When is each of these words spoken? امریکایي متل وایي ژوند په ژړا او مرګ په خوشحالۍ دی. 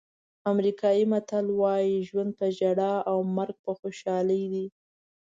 امریکایي 0.51 1.03
متل 1.11 1.45
وایي 1.61 1.95
ژوند 2.07 2.31
په 2.39 2.45
ژړا 2.57 2.93
او 3.09 3.17
مرګ 3.37 3.55
په 3.65 3.71
خوشحالۍ 3.79 4.43
دی. 4.53 4.65